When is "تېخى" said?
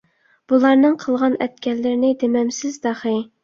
2.91-3.19